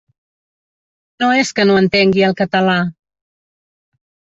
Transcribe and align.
No 1.23 1.29
és 1.41 1.51
que 1.59 1.67
no 1.71 1.77
entengui 1.83 2.27
el 2.31 2.35
català. 2.41 2.81